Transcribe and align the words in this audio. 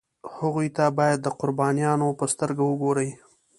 هغوی 0.37 0.67
ته 0.77 0.85
باید 0.97 1.19
د 1.21 1.27
قربانیانو 1.39 2.07
په 2.19 2.25
سترګه 2.33 2.63
وګوري. 2.65 3.09